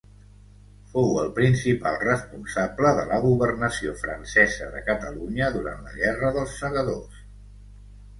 [0.91, 7.21] Fou el principal responsable de la governació francesa de Catalunya durant la Guerra dels Segadors.